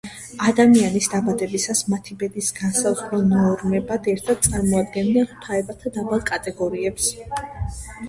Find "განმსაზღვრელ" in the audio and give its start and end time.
2.61-3.29